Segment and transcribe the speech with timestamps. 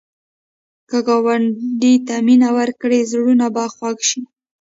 [0.89, 4.21] که ګاونډي ته مینه ورکړې، زړونه به خوږ شي